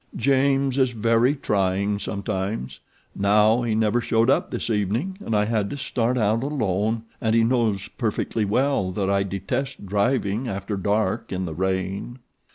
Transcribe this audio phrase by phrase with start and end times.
[0.15, 2.79] James is very trying sometimes.
[3.15, 7.35] Now he never showed up this evening and I had to start out alone, and
[7.35, 12.17] he knows perfectly well that I detest driving after dark in the rain."